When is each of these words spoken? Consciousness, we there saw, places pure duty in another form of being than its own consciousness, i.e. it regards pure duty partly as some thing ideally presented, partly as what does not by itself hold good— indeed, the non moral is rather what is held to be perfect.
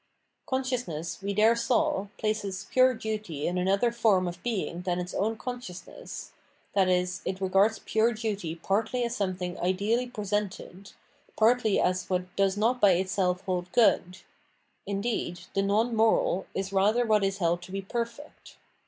Consciousness, 0.47 1.21
we 1.21 1.31
there 1.31 1.55
saw, 1.55 2.07
places 2.17 2.65
pure 2.71 2.95
duty 2.95 3.45
in 3.45 3.59
another 3.59 3.91
form 3.91 4.27
of 4.27 4.41
being 4.41 4.81
than 4.81 4.97
its 4.99 5.13
own 5.13 5.37
consciousness, 5.37 6.31
i.e. 6.75 7.07
it 7.23 7.39
regards 7.39 7.77
pure 7.77 8.11
duty 8.11 8.55
partly 8.55 9.03
as 9.03 9.15
some 9.15 9.35
thing 9.37 9.59
ideally 9.59 10.07
presented, 10.07 10.93
partly 11.37 11.79
as 11.79 12.09
what 12.09 12.35
does 12.35 12.57
not 12.57 12.81
by 12.81 12.93
itself 12.93 13.41
hold 13.41 13.71
good— 13.73 14.21
indeed, 14.87 15.41
the 15.53 15.61
non 15.61 15.95
moral 15.95 16.47
is 16.55 16.73
rather 16.73 17.05
what 17.05 17.23
is 17.23 17.37
held 17.37 17.61
to 17.61 17.71
be 17.71 17.83
perfect. 17.83 18.57